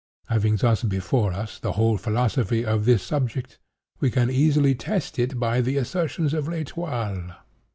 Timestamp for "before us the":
0.81-1.73